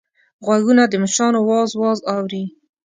غوږونه 0.45 0.83
د 0.87 0.93
مچانو 1.03 1.39
واز 1.47 1.71
واز 1.81 1.99
اوري 2.13 2.43